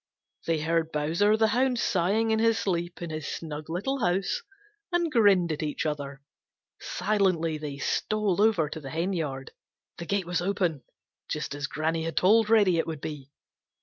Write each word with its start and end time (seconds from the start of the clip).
They 0.47 0.61
heard 0.61 0.91
Bowser 0.91 1.37
the 1.37 1.49
Hound 1.49 1.77
sighing 1.77 2.31
in 2.31 2.39
his 2.39 2.57
sleep 2.57 3.03
in 3.03 3.11
his 3.11 3.27
snug 3.27 3.69
little 3.69 3.99
house, 4.03 4.41
and 4.91 5.11
grinned 5.11 5.51
at 5.51 5.61
each 5.61 5.85
other. 5.85 6.23
Silently 6.79 7.59
they 7.59 7.77
stole 7.77 8.41
over 8.41 8.67
to 8.67 8.79
the 8.79 8.89
henyard. 8.89 9.51
The 9.99 10.07
gate 10.07 10.25
was 10.25 10.41
open, 10.41 10.81
just 11.29 11.53
as 11.53 11.67
Granny 11.67 12.05
had 12.05 12.17
told 12.17 12.49
Reddy 12.49 12.79
it 12.79 12.87
would 12.87 12.99
be. 12.99 13.29